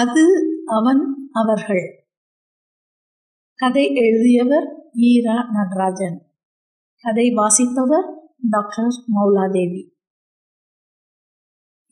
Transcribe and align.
அது 0.00 0.24
அவன் 0.66 1.30
அவர்கள். 1.32 1.84
கதை 3.54 3.94
எழுதியவர் 3.94 4.66
ஈரா 4.96 5.36
நடராஜன். 5.52 6.18
கதை 7.00 7.26
வாசித்தவர் 7.30 8.08
டாக்டர் 8.50 8.92
மௌலாதேவி. 9.16 9.82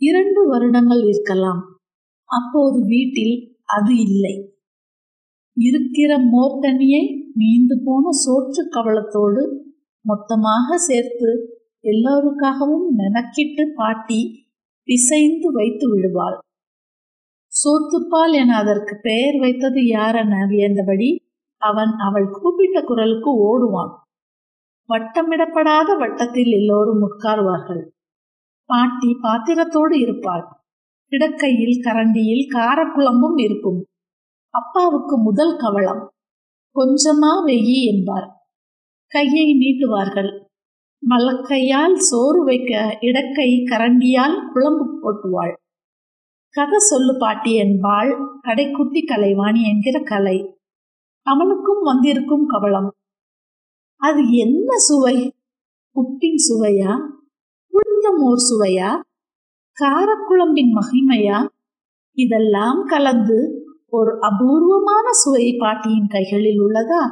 இரண்டு 0.00 0.46
வருடங்கள் 0.48 1.02
இருக்கலாம். 1.04 1.62
அப்போது 2.24 2.84
வீட்டில் 2.86 3.34
அது 3.64 3.96
இல்லை. 3.96 4.34
இருக்கிற 5.56 6.18
மோர்தண்ணியை 6.18 7.04
மீந்து 7.38 7.76
போன 7.84 8.08
சோற்று 8.24 8.62
கவளத்தோடு 8.70 9.42
மொத்தமாக 10.00 10.78
சேர்த்து 10.78 11.30
எல்லோருக்காகவும் 11.82 12.88
மெனக்கிட்டு 12.98 13.64
பாட்டி 13.74 14.20
பிசைந்து 14.84 15.52
வைத்து 15.52 15.90
விடுவாள். 15.90 16.38
சோத்துப்பால் 17.52 18.32
என 18.32 18.56
அதற்கு 18.56 18.98
பெயர் 19.02 19.36
வைத்தது 19.38 19.80
யாரென 19.80 20.34
வியந்தபடி 20.48 21.18
அவன் 21.62 21.92
அவள் 21.98 22.28
கூப்பிட்ட 22.30 22.82
குரலுக்கு 22.82 23.30
ஓடுவான். 23.40 23.94
வட்டமிடப்படாத 24.88 25.98
வட்டத்தில் 25.98 26.52
எல்லோரும் 26.52 27.02
உட்காருவார்கள். 27.02 27.82
பாட்டி 28.64 29.16
பாத்திரத்தோடு 29.22 30.00
இருப்பாள். 30.00 30.44
கிடக்கையில் 31.12 31.80
கரண்டியில் 31.84 32.44
காரக்குழம்பும் 32.52 33.40
இருக்கும். 33.40 33.84
அப்பாவுக்கு 34.54 35.18
முதல் 35.18 35.56
கவளம் 35.58 36.02
கொஞ்சமா 36.76 37.32
வெயி 37.46 37.78
என்பார். 37.84 38.28
கையை 39.12 39.46
நீட்டுவார்கள். 39.54 40.30
மலக்கையால் 41.10 41.94
சோறு 41.94 42.44
வைக்க 42.44 42.98
இடக்கை 43.00 43.50
கரண்டியால் 43.64 44.36
குழம்பு 44.52 44.86
போட்டுவாள். 45.00 45.54
கதை 46.50 46.78
சொல்லு 46.78 47.16
பாட்டி 47.18 47.54
என்பாள் 47.54 48.10
கடைக்குட்டி 48.46 49.00
கலைவாணி 49.06 49.62
என்கிற 49.62 50.02
கலை. 50.02 50.38
அவனுக்கும் 51.22 51.82
வந்திருக்கும் 51.82 52.46
கவலம் 52.46 52.90
அது 54.00 54.30
என்ன 54.30 54.78
சுவை? 54.78 55.16
உப்பின் 55.96 56.40
சுவையா? 56.48 56.92
உளுந்தமோர் 57.72 58.42
சுவையா? 58.50 58.90
காரக்குழம்பின் 59.76 60.72
மகிமையா? 60.72 61.46
இதெல்லாம் 62.12 62.84
கலந்து 62.86 63.38
ஒரு 63.86 64.18
அபூர்வமான 64.20 65.12
சுவை 65.12 65.56
பாட்டியின் 65.58 66.06
கைகளில் 66.06 66.60
உள்ளதா? 66.60 67.02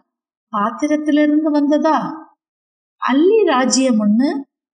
பாத்திரத்திலிருந்து 0.53 1.51
வந்ததா? 1.51 1.99
அள்ளி 3.03 3.45
ராஜ்யம் 3.45 4.01
ஒண்ணு 4.01 4.31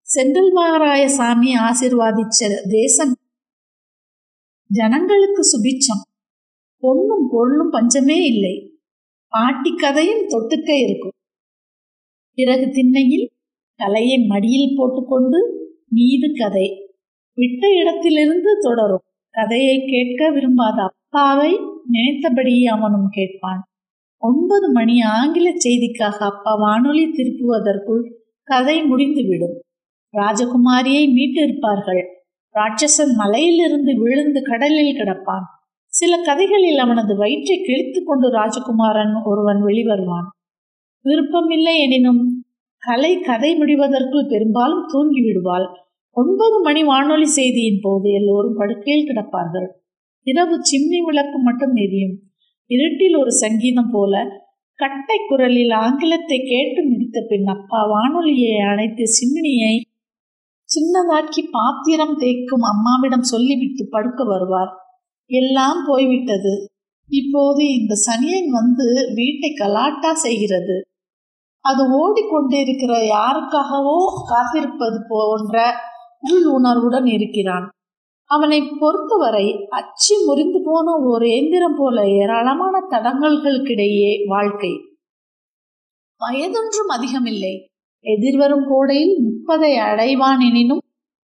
செந்தில்வாராய 0.09 1.05
சாமி 1.07 1.53
ஆசிர்வாதிச்ச 1.57 2.41
தேசம் 2.69 3.15
ஜனங்களுக்கு 4.73 5.43
சுபிச்சம் 5.43 6.05
பொண்ணும் 6.83 7.25
பொருளும் 7.31 7.71
பஞ்சமே 7.71 8.25
இல்லை. 8.25 8.55
பாட்டி 9.29 9.71
கதையும் 9.77 10.29
தொட்டுக்க 10.29 10.71
இருக்கும். 10.83 11.17
பிறகு 12.35 12.71
திண்ணையில் 12.71 13.31
தலையை 13.75 14.19
மடியில் 14.27 14.75
போட்டுக்கொண்டு 14.77 15.39
மீது 15.89 16.29
கதை. 16.35 16.69
விட்ட 17.35 17.69
இடத்திலிருந்து 17.69 18.51
தொடரும். 18.61 19.05
கதையை 19.31 19.77
கேட்க 19.87 20.31
விரும்பாத 20.31 20.83
அப்பாவை 20.83 21.59
நினைத்தபடி 21.89 22.67
அவனும் 22.67 23.09
கேட்பான். 23.11 23.63
ஒன்பது 24.19 24.73
மணி 24.73 25.01
ஆங்கில 25.01 25.51
செய்திக்காக 25.51 26.19
அப்பா 26.19 26.55
வானொலி 26.55 27.05
திருப்புவதற்குள் 27.07 28.05
கதை 28.43 28.83
முடிந்துவிடும். 28.83 29.61
ராஜகுமாரியை 30.13 31.05
மீட்டிருப்பார்கள் 31.17 32.07
ராட்சசன் 32.55 33.13
மலையிலிருந்து 33.15 33.93
விழுந்து 34.03 34.41
கடலில் 34.43 34.97
கிடப்பான். 34.97 35.47
சில 35.93 36.13
கதைகளில் 36.23 36.79
அவனது 36.79 37.13
வயிற்றை 37.17 37.57
கிழித்து 37.63 38.01
கொண்டு 38.05 38.29
ராஜகுமாரன் 38.33 39.15
ஒருவன் 39.25 39.61
வெளிவருவான். 39.65 40.29
விருப்பமில்லை 41.05 41.75
எனினும் 41.81 42.23
கலை 42.83 43.13
கதை 43.21 43.51
முடிவதற்குள் 43.59 44.31
பெரும்பாலும் 44.31 44.85
தூங்கி 44.87 45.21
விடுவாள் 45.23 45.67
ஒன்பது 46.17 46.57
மணி 46.63 46.83
வானொலி 46.85 47.29
செய்தியின் 47.29 47.83
போது 47.83 48.09
எல்லோரும் 48.11 48.57
படுக்கையில் 48.57 49.09
கிடப்பார்கள். 49.09 49.69
இரவு 50.27 50.57
சிம்னி 50.71 50.99
விளக்கு 51.05 51.39
மட்டும் 51.39 51.75
எரியும். 51.75 52.17
இருட்டில் 52.71 53.17
ஒரு 53.17 53.33
சங்கீதம் 53.33 53.93
போல 53.93 54.23
கட்டை 54.79 55.19
குரலில் 55.29 55.73
ஆங்கிலத்தை 55.85 56.39
கேட்டு 56.45 56.81
முடித்த 56.89 57.19
பின் 57.29 57.49
அப்பா 57.55 57.81
வானொலியை 57.87 58.59
அணைத்து 58.73 59.05
சிம்னியை 59.17 59.75
சின்னதாக்கி 60.69 61.49
பாத்திரம் 61.51 62.19
தேய்க்கும் 62.19 62.65
அம்மாவிடம் 62.73 63.23
சொல்லிவிட்டு 63.23 63.87
படுக்க 63.91 64.25
வருவார். 64.25 64.73
எல்லாம் 65.27 65.85
போய்விட்டது. 65.87 66.67
இப்போது 67.09 67.79
இந்த 67.79 67.95
சனியன் 67.95 68.51
வந்து 68.51 69.13
வீட்டை 69.15 69.53
கலாட்டா 69.53 70.15
செய்கிறது. 70.15 70.83
அது 71.61 71.83
ஓடிக்கொண்டிருக்கிற 71.91 72.93
யாருக்காகவோ 73.09 73.99
காத்திருப்பது 74.29 74.99
போன்ற 75.09 75.75
உள் 76.31 76.45
உணர்வுடன் 76.45 77.07
இருக்கிறான். 77.07 77.69
அவனை 78.31 78.71
பொறுத்தவரை 78.79 79.67
அச்சு 79.69 80.25
முறிந்து 80.25 80.61
போன 80.65 80.97
ஒரு 80.97 81.31
எந்திரம் 81.31 81.75
போல 81.79 82.09
ஏராளமான 82.09 82.87
தடங்கல்களுக்கிடையே 82.91 84.27
வாழ்க்கை. 84.27 84.73
வயதொன்றும் 86.21 86.89
அதிகமில்லை. 86.89 87.67
எதிர்வரும் 88.05 88.65
கோடையில் 88.69 89.17
முப்பதை 89.25 89.73
அடைவான் 89.89 90.41
எனினும் 90.49 90.81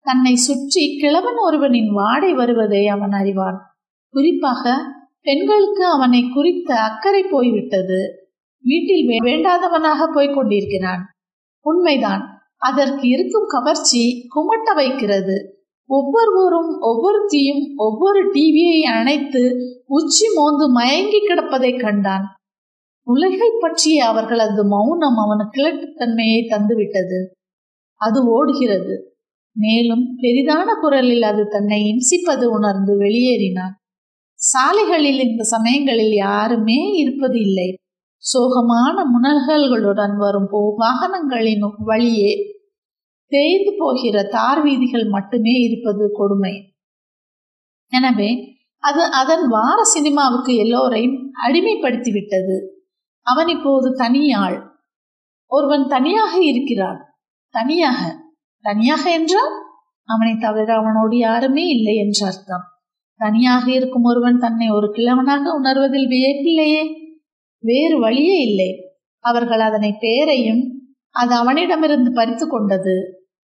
தன்னை 0.01 0.35
சுற்றி 0.35 0.97
கிழவன் 0.99 1.37
ஒருவனின் 1.37 1.91
வாடை 1.93 2.33
வருவதை 2.33 2.87
அவன் 2.87 3.11
அறிவான். 3.11 3.57
குறிப்பாக 4.09 4.79
பெண்களுக்கு 5.21 5.85
அவனை 5.85 6.29
குறித்த 6.33 6.79
அக்கறை 6.79 7.23
போய்விட்டது. 7.23 8.27
வீட்டில் 8.63 9.07
வேண்டாதவனாக 9.07 10.07
போய்க் 10.13 10.33
கொண்டிருக்கிறான். 10.35 11.05
உண்மைதான். 11.61 12.23
அதற்கு 12.57 13.07
இருக்கும் 13.07 13.45
கவர்ச்சி 13.47 14.27
குமட்ட 14.27 14.73
வைக்கிறது. 14.75 15.57
ஒவ்வொருவரும் 15.85 16.81
ஒவ்வொருத்தியும் 16.81 17.63
ஒவ்வொரு 17.75 18.31
டிவியை 18.31 18.81
அணைத்து 18.81 19.55
உச்சி 19.85 20.25
மோந்து 20.33 20.69
மயங்கி 20.69 21.17
கிடப்பதை 21.27 21.81
கண்டான். 21.81 22.25
உலகை 23.07 23.49
பற்றிய 23.59 24.05
அவர்களது 24.07 24.63
மௌனம் 24.65 25.17
அவனுக்கு 25.17 25.55
கிழட்டுத்தன்மையை 25.57 26.41
தந்துவிட்டது. 26.49 27.19
அது 27.95 28.19
ஓடுகிறது. 28.29 28.93
மேலும் 29.55 30.17
பெரிதான 30.21 30.67
குரலில் 30.81 31.21
அது 31.21 31.47
தன்னை 31.47 31.79
இம்சிப்பது 31.83 32.43
உணர்ந்து 32.43 32.93
வெளியேறினான். 32.97 33.73
சாலைகளில் 34.33 35.19
இந்த 35.19 35.43
சமயங்களில் 35.43 36.13
யாருமே 36.13 36.91
இருப்பது 36.93 37.39
இல்லை 37.39 37.69
சோகமான 38.23 38.95
முனல்களுடன் 39.13 40.15
வரும் 40.17 40.47
போ 40.51 40.59
வாகனங்களின் 40.77 41.63
வழியே 41.77 42.31
தேய்ந்து 43.31 43.71
போகிற 43.77 44.23
தார் 44.23 44.61
வீதிகள் 44.63 45.05
மட்டுமே 45.05 45.53
இருப்பது 45.59 46.11
கொடுமை. 46.11 46.53
எனவே 47.87 48.29
அது 48.77 49.03
அதன் 49.11 49.47
வார 49.47 49.83
சினிமாவுக்கு 49.83 50.55
எல்லோரையும் 50.55 51.17
அடிமைப்படுத்திவிட்டது. 51.47 52.55
அவன் 53.23 53.47
இப்போது 53.47 53.89
தனியாள். 53.95 54.63
ஒருவன் 55.47 55.87
தனியாக 55.87 56.43
இருக்கிறான். 56.43 56.99
தனியாக. 57.49 58.21
தனியாக 58.59 59.11
என்றால் 59.11 59.53
அவனை 60.03 60.37
தவிர 60.37 60.73
அவனோடு 60.73 61.17
யாருமே 61.17 61.67
இல்லை 61.67 61.95
என்று 61.95 62.25
அர்த்தம். 62.25 62.61
தனியாக 63.15 63.71
இருக்கும் 63.71 64.03
ஒருவன் 64.03 64.37
தன்னை 64.37 64.69
ஒரு 64.69 64.91
கிழவனாக 64.91 65.59
உணர்வதில் 65.61 66.07
வியப்பில்லையே. 66.07 66.83
வேறு 67.59 67.99
வழியே 67.99 68.37
இல்லை. 68.41 68.75
அவர்கள் 69.19 69.59
அதனை 69.59 69.95
பெயரையும் 69.99 70.61
அது 71.09 71.35
அவனிடமிருந்து 71.35 72.11
பறித்து 72.11 72.47
கொண்டது. 72.47 72.95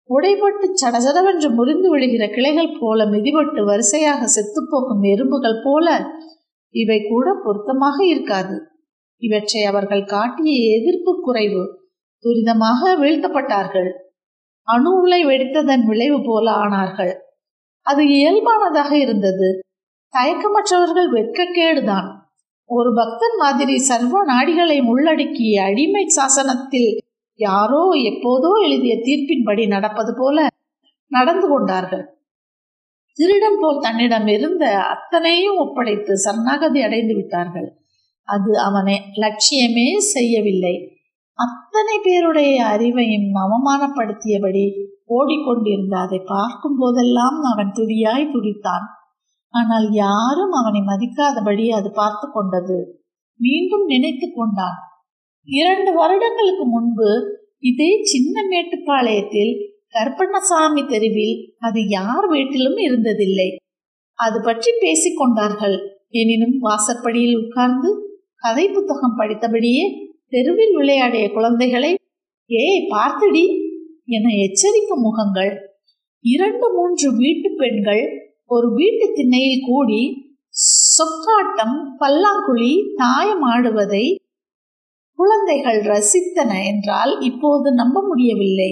உடைபட்டு 0.10 0.66
சடசடவென்று 0.82 1.54
முறிந்து 1.54 1.98
விழுகிற 1.98 2.34
கிளைகள் 2.34 2.78
போல 2.80 3.06
மிதிபட்டு 3.06 3.66
வரிசையாக 3.66 4.26
செத்துப்போகும் 4.26 5.04
எறும்புகள் 5.04 5.62
போல 5.64 6.06
இவை 6.70 7.06
கூட 7.10 7.40
பொருத்தமாக 7.44 8.06
இருக்காது. 8.06 8.71
இவற்றை 9.22 9.64
அவர்கள் 9.64 10.04
காட்டிய 10.04 10.78
எதிர்ப்பு 10.78 11.22
குறைவு 11.22 11.64
துரிதமாக 12.24 12.82
வீழ்த்தப்பட்டார்கள். 13.02 13.90
அணு 14.64 15.00
உலை 15.02 15.26
வெடித்ததன் 15.26 15.86
விளைவு 15.86 16.22
போல 16.26 16.52
ஆனார்கள். 16.52 17.14
அது 17.82 18.04
இயல்பானதாக 18.04 18.92
இருந்தது. 18.92 19.60
தயக்கமற்றவர்கள் 20.14 21.10
வெட்கக்கேடுதான். 21.12 22.10
ஒரு 22.66 22.94
பக்தன் 22.96 23.38
மாதிரி 23.40 23.78
சர்வ 23.78 24.26
நாடிகளை 24.26 24.86
உள்ளடக்கிய 24.86 25.64
அடிமை 25.64 26.06
சாசனத்தில் 26.08 26.98
யாரோ 27.36 27.90
எப்போதோ 27.94 28.52
எழுதிய 28.64 28.96
தீர்ப்பின்படி 28.96 29.68
நடப்பது 29.68 30.14
போல 30.18 30.48
நடந்து 31.08 31.48
கொண்டார்கள். 31.48 32.06
திருடன் 33.14 33.58
போல் 33.60 33.82
தன்னிடம் 33.82 34.28
இருந்த 34.28 34.66
அத்தனையும் 34.78 35.58
ஒப்படைத்து 35.58 36.18
சரணாகதி 36.18 36.82
அடைந்து 36.82 37.16
விட்டார்கள். 37.16 37.81
அது 38.28 38.52
அவனை 38.60 38.96
லட்சியமே 39.24 39.88
செய்யவில்லை. 40.14 40.76
அத்தனை 41.40 41.96
பேருடைய 42.04 42.56
அறிவையும் 42.66 43.30
அவமானப்படுத்தியபடி 43.36 44.66
ஓடிக்கொண்டிருந்த 45.08 45.96
அதை 45.98 46.20
பார்க்கும் 46.26 46.78
போதெல்லாம் 46.78 47.40
அவன் 47.44 47.72
துடியாய் 47.72 48.32
துடித்தான். 48.34 48.86
ஆனால் 49.54 49.88
யாரும் 49.94 50.52
அவனை 50.52 50.82
மதிக்காதபடி 50.82 51.66
அது 51.70 51.90
பார்த்து 51.92 52.28
கொண்டது. 52.32 52.78
மீண்டும் 53.40 53.86
நினைத்து 53.86 54.28
கொண்டான். 54.32 54.78
இரண்டு 55.48 55.92
வருடங்களுக்கு 55.94 56.66
முன்பு 56.66 57.10
இதே 57.60 57.92
சின்ன 58.04 58.44
மேட்டுப்பாளையத்தில் 58.50 59.54
கருப்பண்ணசாமி 59.96 60.84
தெருவில் 60.88 61.36
அது 61.60 61.80
யார் 61.88 62.28
வீட்டிலும் 62.28 62.78
இருந்ததில்லை. 62.78 63.50
அது 64.20 64.38
பற்றி 64.42 64.72
பேசிக் 64.82 65.20
கொண்டார்கள். 65.20 65.78
எனினும் 66.10 66.58
வாசற்படியில் 66.60 67.40
உட்கார்ந்து 67.42 67.90
கதை 68.44 68.64
புத்தகம் 68.70 69.18
படித்தபடியே 69.18 69.84
தெருவில் 70.28 70.76
விளையாடிய 70.76 71.26
குழந்தைகளை 71.32 71.92
ஏய் 72.50 72.88
பார்த்துடி 72.90 73.44
என 74.06 74.32
எச்சரிக்கும் 74.46 75.04
முகங்கள். 75.08 75.52
இரண்டு 76.26 76.68
மூன்று 76.74 77.08
வீட்டு 77.16 77.50
பெண்கள் 77.58 78.02
ஒரு 78.46 78.68
வீட்டு 78.74 79.06
திண்ணையில் 79.14 79.66
கூடி 79.66 80.02
சொக்காட்டம் 80.96 81.78
பல்லாங்குழி 82.00 82.72
தாயம் 82.96 83.46
ஆடுவதை 83.52 84.04
குழந்தைகள் 85.20 85.80
ரசித்தன 85.92 86.52
என்றால் 86.66 87.14
இப்போது 87.22 87.70
நம்ப 87.74 87.98
முடியவில்லை. 88.08 88.72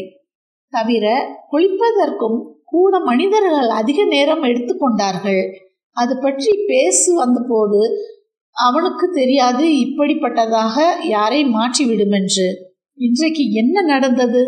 தவிர 0.74 1.06
குளிப்பதற்கும் 1.52 2.40
கூட 2.66 2.94
மனிதர்கள் 3.00 3.72
அதிக 3.82 4.00
நேரம் 4.06 4.44
எடுத்துக்கொண்டார்கள் 4.44 5.42
அது 5.98 6.14
பற்றி 6.18 6.52
பேசு 6.68 7.10
வந்தபோது 7.16 7.82
அவனுக்கு 8.68 9.06
தெரியாது 9.10 9.66
இப்படிப்பட்டதாக 9.86 10.76
யாரை 11.08 11.42
மாற்றிவிடும் 11.46 12.16
என்று 12.20 12.48
இன்றைக்கு 12.98 13.44
என்ன 13.52 13.82
நடந்தது? 13.82 14.42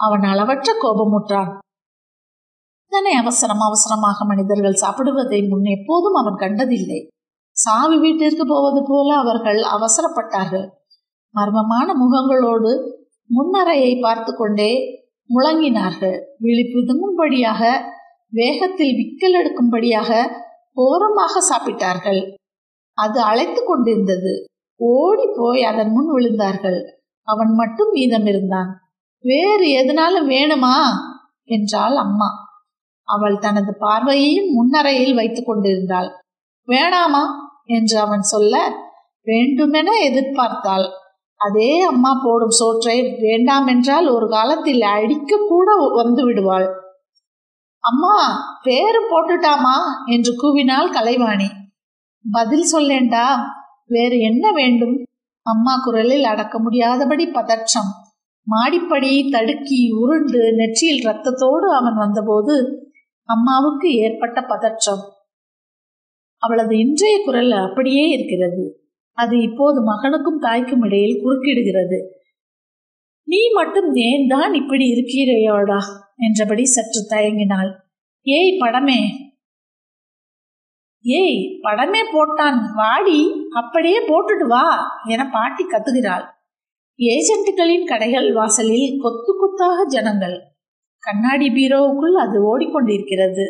அவன் 0.00 0.22
அளவற்ற 0.22 0.68
கோபமுற்றான். 0.82 1.50
இத்தனை 2.84 3.12
அவசரம் 3.12 3.60
அவசரமாக 3.60 4.24
மனிதர்கள் 4.24 4.80
சாப்பிடுவதை 4.80 5.48
முன் 5.48 5.64
எப்போதும் 5.64 6.14
அவன் 6.14 6.34
கண்டதில்லை. 6.34 7.00
சாவி 7.56 7.96
வீட்டிற்கு 7.98 8.44
போவது 8.46 8.80
போல 8.88 9.08
அவர்கள் 9.16 9.60
அவசரப்பட்டார்கள். 9.76 10.66
மர்மமான 11.34 11.88
முகங்களோடு 12.02 12.72
முன்னறையை 13.30 13.92
பார்த்து 14.00 14.32
கொண்டே 14.34 14.70
முழங்கினார்கள் 15.30 16.16
விழிப்புதுங்கும்படியாக 16.42 17.62
வேகத்தில் 18.32 18.96
விக்கல் 18.96 19.36
எடுக்கும்படியாக 19.40 20.10
ஓரமாக 20.72 21.42
சாப்பிட்டார்கள். 21.50 22.20
அது 23.00 23.20
அழைத்து 23.20 23.64
கொண்டிருந்தது. 23.64 24.44
ஓடி 24.76 25.22
போய் 25.36 25.62
அதன் 25.62 25.90
முன் 25.90 26.10
விழுந்தார்கள். 26.14 26.80
அவன் 27.22 27.54
மட்டும் 27.54 27.90
மீதம் 27.90 28.26
இருந்தான். 28.26 28.80
வேறு 29.22 29.70
எதனாலும் 29.70 30.30
வேணுமா? 30.30 30.74
என்றாள் 31.44 31.96
அம்மா. 31.96 32.26
அவள் 33.04 33.38
தனது 33.38 33.76
பார்வையையும் 33.80 34.52
முன்னறையில் 34.52 35.14
வைத்துக் 35.14 35.46
கொண்டிருந்தாள். 35.46 36.10
வேணாமா? 36.66 37.22
என்று 37.64 37.98
அவன் 37.98 38.20
சொல்ல 38.20 38.72
வேண்டுமென 39.22 39.90
எதிர்பார்த்தாள். 40.08 40.86
அதே 41.36 41.80
அம்மா 41.80 42.20
போடும் 42.24 42.50
சோற்றை 42.50 43.16
வேண்டாம் 43.20 43.66
என்றால் 43.66 44.08
ஒரு 44.08 44.28
காலத்தில் 44.28 44.82
அடிக்க 44.82 45.36
கூட 45.48 45.74
வந்து 45.90 46.24
விடுவாள். 46.24 46.68
அம்மா 47.80 48.16
பேரு 48.62 49.00
போட்டுட்டாமா? 49.00 49.76
என்று 50.06 50.32
கூவினாள் 50.32 50.92
கலைவாணி. 50.92 51.58
பதில் 52.24 52.66
சொல்லேண்டா? 52.72 53.26
வேறு 53.86 54.18
என்ன 54.18 54.52
வேண்டும்? 54.52 55.04
அம்மா 55.42 55.74
குரலில் 55.82 56.24
அடக்க 56.24 56.60
முடியாதபடி 56.60 57.26
பதற்றம். 57.26 57.90
மாடிப்படி 58.46 59.28
தடுக்கி 59.30 59.90
உருண்டு 59.90 60.52
நெற்றியில் 60.52 61.04
ரத்தத்தோடு 61.04 61.66
அவன் 61.74 61.94
வந்தபோது 61.94 62.54
அம்மாவுக்கு 63.24 63.88
ஏற்பட்ட 63.94 64.42
பதற்றம். 64.42 65.02
அவளது 66.36 66.78
இன்றைய 66.78 67.24
குரல் 67.24 67.50
அப்படியே 67.50 68.08
இருக்கிறது. 68.08 68.82
அது 69.12 69.40
இப்போது 69.40 69.78
மகனுக்கும் 69.82 70.38
தாய்க்கும் 70.38 70.82
இடையில் 70.82 71.22
குறுக்கிடுகிறது. 71.24 71.98
நீ 73.22 73.38
மட்டும் 73.52 73.94
ஏன் 73.94 74.26
தான் 74.28 74.54
இப்படி 74.54 74.84
இருக்கிறையோடா? 74.92 75.78
என்றபடி 76.16 76.64
சற்று 76.64 77.00
தயங்கினாள். 77.08 77.70
ஏய் 78.22 78.58
படமே 78.60 79.00
ஏய் 81.02 81.58
படமே 81.62 81.98
போட்டான் 82.12 82.58
வாடி 82.74 83.30
அப்படியே 83.50 84.06
போட்டுட்டு 84.06 84.46
வா 84.48 84.86
என 85.08 85.28
பாட்டி 85.32 85.64
கத்துகிறாள். 85.64 86.24
ஏஜென்ட்டுகளின் 86.98 87.86
கடைகள் 87.86 88.32
வாசலில் 88.32 89.00
கொத்து 89.00 89.34
கொத்தாக 89.38 89.86
ஜனங்கள். 89.86 90.40
கண்ணாடி 90.98 91.48
பீரோவுக்குள் 91.48 92.12
அது 92.12 92.58
ஓடிக்கொண்டிருக்கிறது. 92.58 93.44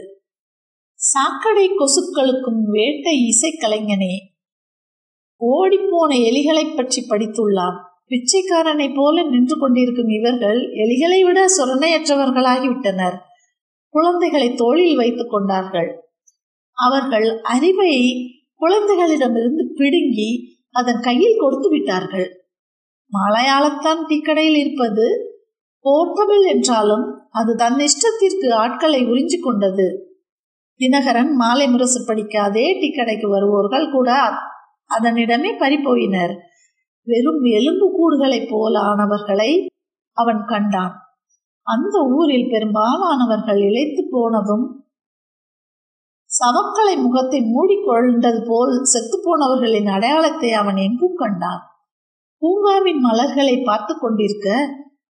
சாக்கடை 0.95 1.71
கொசுக்களுக்கும் 1.71 2.63
வேட்டை 2.71 3.29
இசைக்கலைஞனே 3.29 4.29
ஓடிப்போன 5.41 6.15
எலிகளைப் 6.15 6.77
பற்றி 6.77 7.07
படித்துள்ளான். 7.09 7.77
பிச்சைக்காரனை 8.07 8.93
போல 8.97 9.23
நின்று 9.23 9.59
கொண்டிருக்கும் 9.59 10.09
இவர்கள் 10.09 10.67
எலிகளை 10.75 11.21
விட 11.21 11.47
சொரணையற்றவர்களாகிவிட்டனர். 11.47 13.19
குழந்தைகளை 13.89 14.55
தோளில் 14.55 14.97
வைத்துக் 14.97 15.31
கொண்டார்கள். 15.31 16.10
அவர்கள் 16.87 17.41
அறிவை 17.43 17.95
குழந்தைகளிடமிருந்து 18.61 19.65
பிடுங்கி 19.75 20.31
அதன் 20.71 21.01
கையில் 21.01 21.41
கொடுத்து 21.41 21.69
விட்டார்கள். 21.69 22.29
மலையாளத்தான் 23.13 24.01
டீக்கடையில் 24.09 24.59
இருப்பது 24.59 25.07
போர்ட்டபிள் 25.85 26.45
என்றாலும் 26.49 27.05
அது 27.31 27.55
தன் 27.55 27.79
இஷ்டத்திற்கு 27.79 28.49
ஆட்களை 28.55 29.07
உறிஞ்சி 29.07 29.39
கொண்டது. 29.41 29.87
தினகரன் 30.81 31.33
மாலை 31.33 31.69
முரசு 31.69 32.05
படிக்க 32.07 32.43
அதே 32.43 32.67
டீக்கடைக்கு 32.81 33.27
வருவோர்கள் 33.27 33.91
கூட 33.91 34.11
அதனிடமே 34.91 35.51
பறிப்போயினர் 35.59 36.35
வெறும் 37.07 37.43
எலும்பு 37.43 37.87
கூடுகளைப் 37.97 38.51
போல 38.51 38.75
ஆனவர்களை 38.81 39.51
அவன் 40.17 40.43
கண்டான். 40.47 40.95
அந்த 41.67 41.97
ஊரில் 42.17 42.51
பெரும்பாலானவர்கள் 42.51 43.61
இழைத்து 43.61 44.03
போனதும் 44.11 44.80
சவக்கலை 46.39 46.97
முகத்தை 46.97 47.41
மூடிக்கொண்டது 47.41 48.47
போல் 48.47 48.75
செத்துப்போனவர்களின் 48.83 49.87
அடையாளத்தை 49.87 50.53
அவன் 50.53 50.77
எங்கும் 50.77 51.17
கண்டான். 51.17 51.63
பூங்காவின் 52.43 53.01
மலர்களை 53.01 53.63
பார்த்து 53.63 53.99
கொண்டிருக்க 53.99 54.49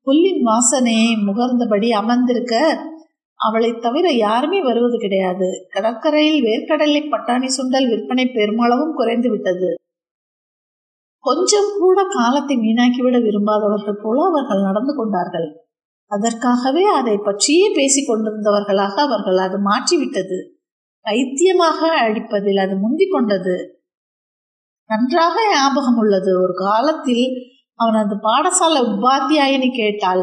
புல்லின் 0.07 0.43
வாசனையை 0.47 1.11
முகர்ந்தபடி 1.27 1.89
அமர்ந்திருக்க 1.91 2.55
அவளை 3.37 3.79
தவிர 3.79 4.11
யாருமே 4.11 4.63
வருவது 4.63 4.99
கிடையாது. 4.99 5.49
கடற்கரையில் 5.69 6.45
வேர்க்கடலை 6.45 7.03
பட்டாணி 7.09 7.47
சுண்டல் 7.47 7.89
விற்பனை 7.89 8.25
பெருமளவும் 8.25 8.95
குறைந்து 8.95 9.31
விட்டது. 9.31 9.75
கொஞ்சம் 11.19 11.71
கூட 11.79 12.05
காலத்தை 12.05 12.57
வீணாக்கிவிட 12.57 13.23
விரும்பாதவர்கள் 13.23 14.03
போல 14.03 14.25
அவர்கள் 14.25 14.63
நடந்து 14.63 14.95
கொண்டார்கள். 14.95 15.49
அதற்காகவே 16.07 16.85
அதை 16.85 17.19
பற்றியே 17.19 17.71
பேசிக் 17.75 18.09
கொண்டிருந்தவர்களாக 18.11 18.95
அவர்கள் 18.95 19.37
அது 19.37 19.59
மாற்றிவிட்டது. 19.59 20.61
பைத்தியமாக 21.07 21.79
அடிப்பதில் 22.01 22.61
அது 22.61 22.75
முந்திக் 22.77 23.13
கொண்டது. 23.13 23.55
நன்றாக 24.91 25.37
ஞாபகம் 25.53 25.97
உள்ளது. 25.97 26.43
ஒரு 26.43 26.55
காலத்தில் 26.55 27.25
அவனது 27.79 28.15
பாடசாலை 28.17 28.81
உபாத்தியாயினி 28.95 29.69
கேட்டாள் 29.73 30.23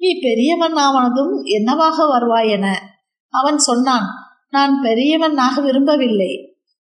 நீ 0.00 0.10
பெரியவன் 0.20 0.74
ஆவனதும் 0.74 1.34
என்னவாக 1.56 2.06
வருவாய் 2.06 2.48
என? 2.48 2.66
அவன் 3.34 3.58
சொன்னான் 3.58 4.06
நான் 4.50 4.80
பெரியவன் 4.82 5.36
ஆக 5.36 5.60
விரும்பவில்லை. 5.60 6.32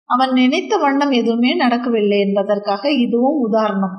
அவன் 0.09 0.33
நினைத்த 0.33 0.77
வண்ணம் 0.77 1.11
எதுவுமே 1.11 1.51
நடக்கவில்லை 1.55 2.19
என்பதற்காக 2.21 2.93
இதுவும் 2.93 3.39
உதாரணம். 3.41 3.97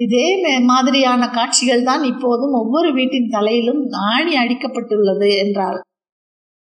இதே 0.00 0.28
மாதிரியான 0.60 1.28
காட்சிகள் 1.28 1.82
தான் 1.82 2.04
இப்போதும் 2.04 2.52
ஒவ்வொரு 2.52 2.92
வீட்டின் 2.92 3.28
தலையிலும் 3.28 3.82
ஆணி 4.12 4.32
அடிக்கப்பட்டுள்ளது 4.36 5.28
என்றாள். 5.44 5.80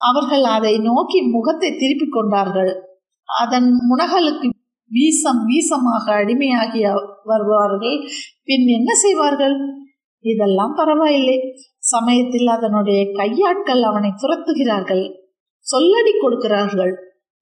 அவர்கள் 0.00 0.44
அதை 0.44 0.78
நோக்கி 0.78 1.20
முகத்தை 1.20 1.76
திருப்பிக் 1.76 2.12
கொண்டார்கள். 2.12 2.82
அதன் 3.28 3.68
முனகலுக்கு 3.90 4.48
வீசம் 4.90 5.40
வீசமாக 5.48 6.06
அடிமையாகி 6.06 6.80
வருவார்கள். 7.24 7.98
பின் 8.44 8.66
என்ன 8.66 8.94
செய்வார்கள்? 8.94 9.56
இதெல்லாம் 10.24 10.74
பரவாயில்லை. 10.74 11.38
சமயத்தில் 11.78 12.46
அதனுடைய 12.46 13.12
கையாட்கள் 13.12 13.82
அவனை 13.82 14.10
துரத்துகிறார்கள். 14.10 15.04
சொல்லடி 15.66 16.12
கொடுக்கிறார்கள். 16.20 16.92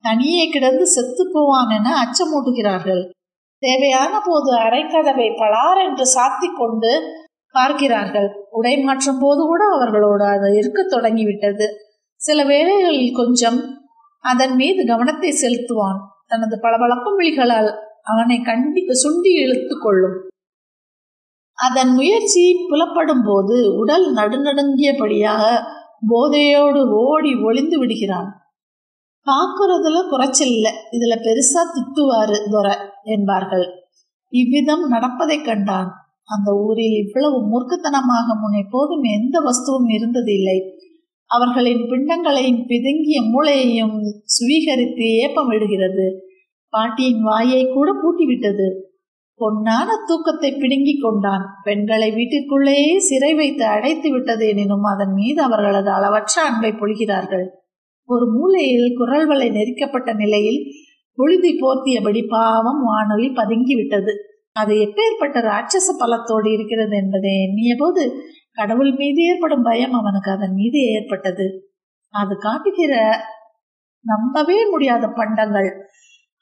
தனியே 0.00 0.48
கிடந்து 0.48 0.86
செத்து 0.86 1.30
போவான் 1.32 1.68
என 1.68 1.90
அச்சமூட்டுகிறார்கள். 2.04 3.10
தேவையான 3.58 4.20
போது 4.20 4.56
அரைக்கதவை 4.56 5.28
பலார் 5.34 5.80
என்று 5.86 6.04
சாத்தி 6.14 6.48
கொண்டு 6.56 6.92
பார்க்கிறார்கள். 7.50 8.46
உடை 8.50 8.78
மாற்றும் 8.78 9.18
போது 9.18 9.42
கூட 9.42 9.64
அவர்களோடு 9.74 10.24
அது 10.24 10.56
இருக்க 10.56 10.82
தொடங்கிவிட்டது. 10.82 11.66
சில 12.26 12.44
வேளைகளில் 12.44 13.14
கொஞ்சம் 13.14 13.58
அதன் 14.24 14.54
மீது 14.54 14.86
கவனத்தை 14.86 15.30
செலுத்துவான். 15.30 15.98
தனது 16.26 16.54
பளபளக்கும் 16.60 17.18
விழிகளால் 17.18 17.70
அவனை 18.02 18.36
கண்டித்து 18.40 18.94
சுண்டி 19.02 19.32
இழுத்து 19.42 19.74
கொள்ளும். 19.78 20.16
அதன் 21.54 21.92
முயற்சி 21.94 22.44
புலப்படும் 22.68 23.24
போது 23.26 23.56
உடல் 23.76 24.06
நடுநடுங்கியபடியாக 24.14 25.42
போதையோடு 26.08 26.80
ஓடி 26.90 27.34
ஒளிந்து 27.42 27.78
விடுகிறான். 27.78 28.28
பாக்குறதுல 29.26 30.08
குறைச்சல் 30.08 30.48
இல்லை. 30.48 30.72
இதுல 30.92 31.14
பெருசா 31.26 31.62
திட்டுவாரு 31.74 32.36
துரை 32.50 32.76
என்பார்கள். 33.02 33.66
இவ்விதம் 34.28 34.84
நடப்பதைக் 34.88 35.44
கண்டான். 35.44 35.90
அந்த 36.24 36.50
ஊரில் 36.52 36.96
இவ்வளவு 37.04 37.36
மூர்க்கத்தனமாக 37.42 38.26
முன் 38.40 38.64
எப்போதும் 38.64 39.02
எந்த 39.02 39.40
வஸ்துவும் 39.40 39.88
இருந்ததில்லை. 39.88 40.58
அவர்களின் 41.30 41.82
பிண்டங்களையும் 41.90 42.62
பிதுங்கிய 42.66 43.18
மூளையையும் 43.32 43.96
சுவீகரித்து 44.34 45.06
ஏப்பம் 45.22 45.46
விடுகிறது 45.46 46.06
பாட்டியின் 46.72 47.22
வாயை 47.22 47.62
கூட 47.66 47.88
பூட்டிவிட்டது. 47.92 48.66
பொன்னான 49.40 49.88
தூக்கத்தை 50.06 50.50
பிடுங்கி 50.52 50.94
கொண்டான். 50.98 51.44
பெண்களை 51.62 52.08
வீட்டிற்குள்ளேயே 52.10 52.96
சிறை 52.98 53.34
வைத்து 53.34 53.64
அடைத்து 53.64 54.10
விட்டது 54.10 54.44
எனினும் 54.48 54.82
அதன் 54.82 55.12
மீது 55.12 55.42
அவர்களது 55.42 55.90
அளவற்ற 55.90 56.42
அன்பை 56.42 56.70
பொழிகிறார்கள். 56.70 57.46
ஒரு 58.08 58.26
மூலையில் 58.32 58.96
குரல் 58.96 59.26
வலை 59.26 59.48
நெரிக்கப்பட்ட 59.50 60.10
நிலையில் 60.14 60.60
புழுதி 61.18 61.52
போர்த்தியபடி 61.60 62.22
பாவம் 62.28 62.82
வானொலி 62.84 63.28
பதுங்கிவிட்டது. 63.28 64.14
அது 64.52 64.74
எப்பேற்பட்ட 64.76 65.38
ராட்சச 65.50 65.88
பலத்தோடு 65.98 66.48
இருக்கிறது 66.52 66.94
என்பதை 66.96 67.32
எண்ணிய 67.46 67.72
போது 67.78 68.02
கடவுள் 68.56 68.92
மீது 68.94 69.20
ஏற்படும் 69.22 69.62
பயம் 69.62 69.92
அவனுக்கு 69.92 70.30
அதன் 70.30 70.54
மீது 70.54 70.78
ஏற்பட்டது. 70.94 71.46
அது 72.14 72.34
காட்டுகிற 72.36 72.94
நம்பவே 74.04 74.58
முடியாத 74.70 75.04
பண்டங்கள். 75.08 75.70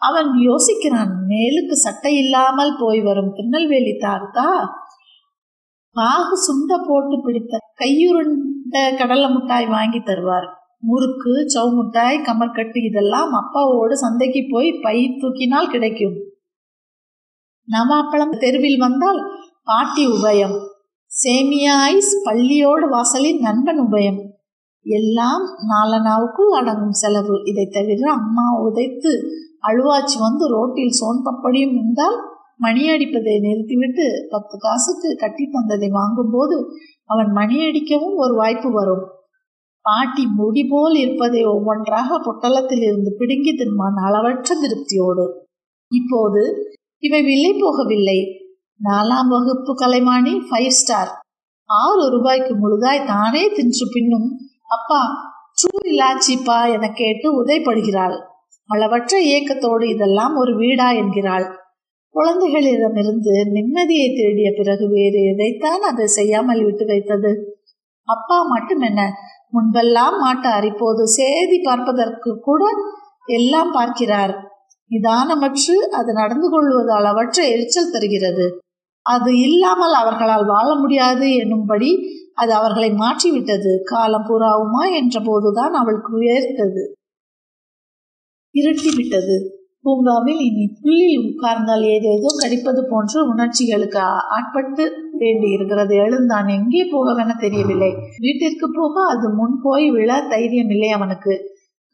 அவன் 0.02 0.30
யோசிக்கிறான் 0.48 1.12
மேலுக்கு 1.28 1.76
சட்டை 1.86 2.12
இல்லாமல் 2.16 2.74
போய் 2.78 3.00
வரும் 3.00 3.32
திருநெல்வேலி 3.36 3.94
தாத்தா 3.98 4.48
பாகு 5.96 6.36
சுண்ட 6.46 6.72
போட்டு 6.86 7.16
பிடித்த 7.24 7.60
கையுருண்ட 7.80 8.76
கடலை 8.98 9.28
முட்டாய் 9.34 9.68
வாங்கி 9.68 10.00
தருவார். 10.00 10.46
முறுக்கு 10.78 11.32
சவுமுட்டாய் 11.54 12.18
கமர்கட்டு 12.28 12.78
இதெல்லாம் 12.84 13.32
அப்பாவோடு 13.40 13.92
சந்தைக்கு 13.92 14.40
போய் 14.50 14.70
பை 14.82 14.96
தூக்கினால் 15.20 15.72
கிடைக்கும். 15.74 16.16
நவாப்பழம் 17.68 18.36
தெருவில் 18.38 18.78
வந்தால் 18.78 19.20
பாட்டி 19.62 20.04
உபயம். 20.08 20.56
சேமியா 21.22 21.74
ஐஸ் 21.80 22.28
பள்ளியோடு 22.28 22.88
வாசலின் 22.88 23.40
நண்பன் 23.40 23.80
உபயம். 23.80 24.20
எல்லாம் 24.82 25.44
நாலனாவுக்குள் 25.70 26.50
அடங்கும் 26.50 26.90
செலவு. 26.90 27.42
இதை 27.44 27.66
தவிர 27.70 28.12
அம்மா 28.12 28.46
உதைத்து 28.62 29.12
அழுவாச்சி 29.62 30.18
வந்து 30.18 30.48
ரோட்டில் 30.48 30.96
சோன் 31.00 31.20
பப்படியும் 31.28 31.74
இருந்தால் 31.74 32.16
மணி 32.56 32.88
அடிப்பதை 32.88 33.38
நிறுத்திவிட்டு 33.38 34.06
பத்து 34.30 34.58
காசுக்கு 34.58 35.16
கட்டி 35.16 35.44
தந்ததை 35.44 35.90
வாங்கும்போது 35.90 36.66
அவன் 37.04 37.30
மணி 37.30 37.66
அடிக்கவும் 37.66 38.16
ஒரு 38.16 38.34
வாய்ப்பு 38.34 38.72
வரும். 38.72 39.04
பாட்டி 39.80 40.26
முடி 40.26 40.64
போல் 40.64 40.94
இருப்பதை 40.94 41.44
ஒவ்வொன்றாக 41.44 42.18
பொட்டலத்தில் 42.18 42.82
இருந்து 42.82 43.14
பிடுங்கி 43.18 43.52
தின்பான் 43.52 43.98
அளவற்ற 44.06 44.54
திருப்தியோடு. 44.54 45.26
இப்போது 45.90 46.42
இவை 46.98 47.22
விலை 47.22 47.52
போகவில்லை. 47.52 48.18
நாலாம் 48.80 49.28
வகுப்பு 49.32 49.72
கலைமானி 49.80 50.32
ஃபைவ் 50.48 50.74
ஸ்டார் 50.78 51.10
ஆறு 51.70 52.04
ரூபாய்க்கு 52.14 52.54
முழுதாய் 52.54 53.06
தானே 53.06 53.42
தின்று 53.48 53.86
பின்னும் 53.92 54.26
அப்பா 54.66 55.00
சூ 55.52 55.68
இல்லாச்சிப்பா 55.90 56.56
என 56.74 56.86
கேட்டு 56.92 57.28
உதைப்படுகிறாள். 57.40 58.16
அளவற்ற 58.70 59.12
ஏக்கத்தோடு 59.34 59.84
இதெல்லாம் 59.88 60.34
ஒரு 60.36 60.52
வீடா 60.56 60.88
என்கிறாள். 60.92 61.46
குழந்தைகளிடமிருந்து 62.14 63.34
நிம்மதியை 63.56 64.08
தேடிய 64.14 64.48
பிறகு 64.56 64.88
வேறு 64.88 65.20
எதைத்தான் 65.32 65.80
அதை 65.80 66.06
செய்யாமல் 66.06 66.62
விட்டு 66.64 66.84
வைத்தது? 66.84 67.32
அப்பா 68.08 68.38
மட்டும் 68.42 68.80
என்ன 68.80 69.00
முன்பெல்லாம் 69.50 70.18
மாட்டார் 70.18 70.64
இப்போது 70.64 71.04
சேதி 71.08 71.58
பார்ப்பதற்கு 71.62 72.32
கூட 72.40 72.64
எல்லாம் 73.38 73.72
பார்க்கிறார். 73.72 74.34
நிதானமற்று 74.90 75.76
அது 75.90 76.12
நடந்து 76.12 76.48
கொள்வது 76.50 76.92
அளவற்ற 76.92 77.38
எரிச்சல் 77.48 77.92
தருகிறது. 77.92 78.46
அது 79.06 79.30
இல்லாமல் 79.46 79.94
அவர்களால் 80.00 80.44
வாழ 80.44 80.68
முடியாது 80.74 81.26
என்னும்படி 81.34 81.90
அது 82.34 82.52
அவர்களை 82.54 82.90
மாற்றிவிட்டது. 82.92 83.72
காலம் 83.84 84.28
புறாவுமா 84.28 84.82
என்ற 85.00 85.16
போதுதான் 85.24 85.74
அவளுக்கு 85.80 86.12
உயர்த்தது 86.20 86.84
இருட்டிவிட்டது 88.54 89.36
பூங்காவில் 89.84 90.40
இனி 90.40 90.66
புள்ளி 90.80 91.08
உட்கார்ந்தால் 91.24 91.82
ஏதேதோ 91.94 92.28
கடிப்பது 92.42 92.82
போன்ற 92.90 93.22
உணர்ச்சிகளுக்கு 93.32 94.00
ஆட்பட்டு 94.36 94.84
வேண்டி 95.18 95.48
இருக்கிறது. 95.50 95.94
எழுந்தான் 95.96 96.48
எங்கே 96.48 96.82
போகவென 96.92 97.36
தெரியவில்லை. 97.38 97.90
வீட்டிற்கு 98.18 98.68
போக 98.78 98.94
அது 99.12 99.28
முன் 99.30 99.56
போய் 99.62 99.86
விழ 99.90 100.10
தைரியம் 100.32 100.68
இல்லை 100.68 100.90
அவனுக்கு. 100.90 101.34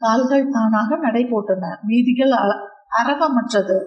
கால்கள் 0.02 0.52
தானாக 0.52 0.97
நடை 0.97 1.23
போட்டன. 1.25 1.73
வீதிகள் 1.87 2.35
அரவமற்றது 3.00 3.79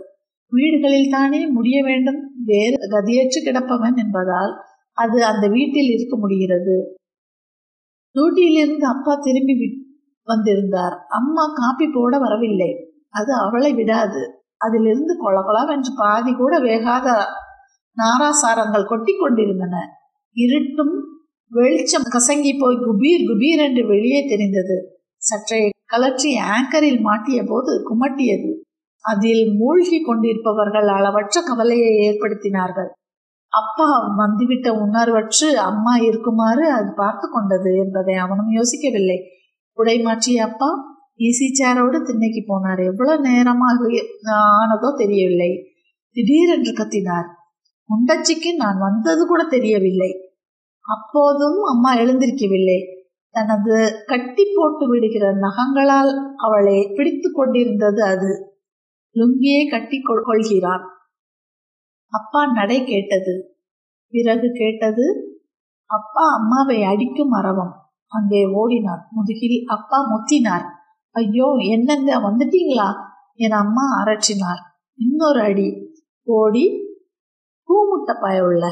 வீடுகளில் 0.53 1.11
தானே 1.11 1.47
முடிய 1.47 1.83
வேண்டும். 1.83 2.21
வேறு 2.45 2.77
கதியற்று 2.89 3.39
கிடப்பவன் 3.43 3.95
என்பதால் 3.95 4.53
அது 4.97 5.25
அந்த 5.25 5.47
வீட்டில் 5.47 5.89
இருக்க 5.91 6.17
முடிகிறது. 6.17 6.75
டியூட்டியிலிருந்து 8.15 8.85
அப்பா 8.85 9.13
திரும்பி 9.15 9.55
வந்திருந்தார். 10.27 10.95
அம்மா 11.09 11.45
காப்பி 11.53 11.87
போட 11.93 12.17
வரவில்லை. 12.17 12.71
அது 13.09 13.33
அவளை 13.33 13.73
விடாது. 13.73 14.21
அதிலிருந்து 14.57 15.13
கொளகொளவென்று 15.13 15.91
பாதி 15.95 16.31
கூட 16.33 16.59
வேகாத 16.59 17.07
நாராசாரங்கள் 17.97 18.85
கொட்டி 18.85 19.13
கொண்டிருந்தன. 19.15 19.75
இருட்டும் 20.35 20.93
வெளிச்சம் 21.51 22.07
கசங்கி 22.13 22.53
போய் 22.59 22.83
குபீர் 22.85 23.25
குபீர் 23.29 23.61
என்று 23.67 23.87
வெளியே 23.87 24.21
தெரிந்தது. 24.27 24.77
சற்றே 25.21 25.69
கலற்றி 25.93 26.31
ஆங்கரில் 26.53 27.01
மாட்டிய 27.01 27.43
போது 27.47 27.71
குமட்டியது. 27.89 28.51
அதில் 29.03 29.55
மூழ்கி 29.55 30.01
கொண்டிருப்பவர்கள் 30.01 30.87
அளவற்ற 30.87 31.41
கவலையை 31.41 31.91
ஏற்படுத்தினார்கள். 32.09 32.89
அப்பா 33.47 34.13
வந்துவிட்ட 34.15 34.71
உணர்வற்று 34.71 35.53
அம்மா 35.53 35.95
இருக்குமாறு 35.95 36.71
அது 36.71 36.93
பார்த்து 36.95 37.29
கொண்டது 37.31 37.75
என்பதை 37.77 38.15
அவனும் 38.15 38.51
யோசிக்கவில்லை. 38.51 39.17
உடை 39.73 40.01
மாற்றிய 40.01 40.43
அப்பா. 40.43 40.69
ஈசி 41.17 41.47
சேரோடு 41.59 42.01
திண்ணைக்கு 42.01 42.41
போனார். 42.41 42.85
எவ்வளவு 42.85 43.21
நேரமாக 43.21 43.75
ஆனதோ 44.57 44.97
தெரியவில்லை. 44.97 45.51
திடீரென்று 46.11 46.71
கத்தினார். 46.71 47.27
முண்டச்சிக்கு 47.89 48.55
நான் 48.55 48.79
வந்தது 48.79 49.27
கூட 49.27 49.43
தெரியவில்லை. 49.43 50.11
அப்போதும் 50.85 51.59
அம்மா 51.63 51.95
எழுந்திருக்கவில்லை. 51.95 52.79
தனது 53.35 54.03
கட்டி 54.05 54.43
போட்டு 54.55 54.87
விடுகிற 54.87 55.33
நகங்களால் 55.35 56.11
அவளை 56.37 56.91
பிடித்து 56.95 57.31
கொண்டிருந்தது 57.31 58.03
அது. 58.03 58.52
லுங்கியே 59.15 59.69
கட்டி 59.69 60.01
கொள்கிறான் 60.01 60.91
அப்பா 62.07 62.51
நடை 62.51 62.83
கேட்டது. 62.83 63.33
பிறகு 64.13 64.51
கேட்டது 64.53 65.05
அப்பா 65.89 66.33
அம்மாவை 66.33 66.83
அடிக்கும் 66.83 67.31
அரவம் 67.31 67.73
அங்கே 68.07 68.45
ஓடினார். 68.45 69.07
முதுகில் 69.11 69.65
அப்பா 69.65 69.97
முத்தினார். 70.11 70.65
ஐயோ 71.11 71.55
என்னங்க 71.59 72.19
வந்துட்டீங்களா? 72.19 72.89
என் 73.33 73.51
அம்மா 73.51 73.85
அரற்றினார். 74.03 74.61
இன்னொரு 74.99 75.41
அடி. 75.41 75.67
ஓடி 76.27 76.65
பூமுட்டை 77.69 78.41
உள்ள. 78.41 78.63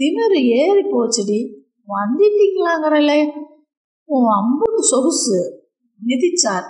திமிரு 0.00 0.38
ஏறி 0.44 0.82
போச்சுடி. 0.90 1.40
வந்துட்டீங்களாங்கிறல. 1.88 3.12
உன் 4.04 4.28
அம்புக்கு 4.38 4.82
சொகுசு. 4.82 5.38
மிதிச்சார். 6.00 6.68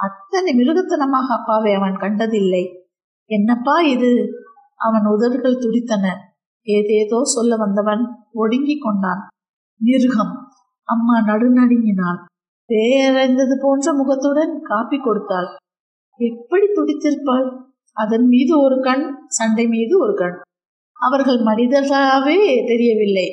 அத்தனை 0.00 0.52
மிருகத்தனமாக 0.54 1.28
அப்பாவை 1.28 1.72
அவன் 1.74 1.96
கண்டதில்லை. 1.96 2.62
என்னப்பா 3.30 3.80
இது? 3.80 4.12
அவன் 4.76 5.06
உதடுகள் 5.06 5.58
துடித்தன. 5.58 6.06
ஏதேதோ 6.66 7.18
சொல்ல 7.24 7.56
வந்தவன் 7.56 8.02
ஒடுங்கி 8.32 8.78
கொண்டான். 8.78 9.22
மிருகம்! 9.80 10.34
அம்மா 10.88 11.16
நடுநடுங்கினாள். 11.20 12.20
பேரறிந்தது 12.68 13.54
போன்ற 13.60 13.92
முகத்துடன் 13.92 14.60
காப்பி 14.62 14.98
கொடுத்தாள். 14.98 15.48
எப்படி 16.20 16.66
துடித்திருப்பாள்? 16.66 17.46
அதன் 17.96 18.26
மீது 18.26 18.62
ஒரு 18.62 18.80
கண் 18.80 19.04
சண்டை 19.28 19.66
மீது 19.66 19.94
ஒரு 19.98 20.14
கண். 20.14 20.36
அவர்கள் 21.00 21.40
மனிதர்களாகவே 21.40 22.38
தெரியவில்லை. 22.66 23.28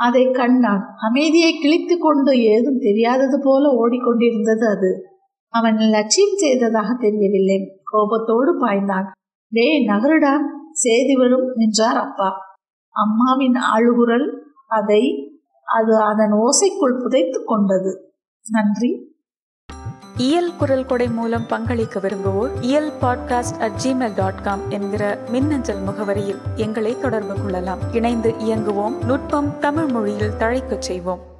அதை 0.00 0.30
கண்டான். 0.30 0.84
அமைதியை 0.98 1.52
கிழித்து 1.58 1.98
கொண்டு 1.98 2.42
ஏதும் 2.44 2.78
தெரியாதது 2.78 3.40
போல 3.42 3.64
ஓடிக்கொண்டிருந்தது 3.82 4.66
அது. 4.76 4.90
அவன் 5.54 5.76
லட்சியம் 5.76 6.36
செய்ததாக 6.36 6.96
தெரியவில்லை. 7.00 7.80
கோபத்தோடு 7.84 8.66
பாய்ந்தான். 8.66 9.06
டே 9.48 9.86
நகருடா. 9.86 10.32
செய்தி 10.72 11.14
வரும் 11.14 11.54
என்றார் 11.56 11.96
அப்பா. 11.96 12.32
அம்மாவின் 12.90 13.52
அழுகுரல் 13.52 14.38
அதை 14.68 15.02
அது 15.64 15.96
அதன் 15.96 16.32
ஓசைக்குள் 16.32 17.02
புதைத்து 17.02 17.44
கொண்டது. 17.44 18.14
நன்றி. 18.50 19.16
இயல் 20.16 20.56
குரல் 20.58 20.86
கொடை 20.86 21.08
மூலம் 21.08 21.46
பங்களிக்க 21.48 22.00
விரும்புவோர் 22.00 22.50
Iyal 22.60 22.90
podcast 23.00 23.60
at 23.60 23.78
Gmail 23.84 24.16
dot 24.16 24.42
com 24.42 24.70
என்கிற 24.70 25.18
மின்னஞ்சல் 25.30 25.82
முகவரியில் 25.86 26.38
எங்களை 26.56 26.98
தொடர்பு 26.98 27.34
கொள்ளலாம். 27.42 27.78
இணைந்து 27.92 28.30
இயங்குவோம். 28.30 29.04
நுட்பம் 29.04 29.58
தமிழ் 29.58 29.90
மொழியில் 29.90 30.36
தழைக்கச் 30.38 30.82
செய்வோம். 30.82 31.32